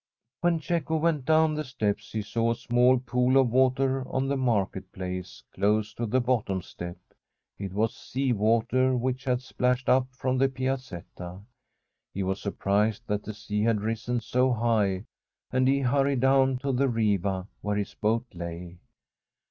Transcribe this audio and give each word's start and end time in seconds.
When 0.39 0.59
Cecco 0.59 0.97
went 0.97 1.25
down 1.25 1.53
the 1.53 1.63
steps, 1.63 2.11
he 2.11 2.23
saw 2.23 2.49
a 2.49 2.55
small 2.55 2.97
pool 2.97 3.37
of 3.39 3.51
water 3.51 4.03
on 4.09 4.27
the 4.27 4.35
Market 4.35 4.91
Place 4.91 5.43
close 5.53 5.93
to 5.93 6.07
the 6.07 6.19
bottom 6.19 6.63
step. 6.63 6.97
It 7.59 7.71
was 7.71 7.95
sea 7.95 8.33
water, 8.33 8.97
which 8.97 9.25
had 9.25 9.43
splashed 9.43 9.87
up 9.87 10.07
from 10.15 10.39
the 10.39 10.49
Piazetta. 10.49 11.41
He 12.15 12.23
was 12.23 12.41
surprised 12.41 13.03
that 13.05 13.21
the 13.25 13.35
sea 13.35 13.61
had 13.61 13.81
risen 13.81 14.21
so 14.21 14.51
high, 14.53 15.05
and 15.51 15.67
he 15.67 15.81
hurried 15.81 16.21
down 16.21 16.57
to 16.63 16.71
the 16.71 16.89
Riva, 16.89 17.45
where 17.61 17.75
his 17.75 17.93
boat 17.93 18.25
lay. 18.33 18.79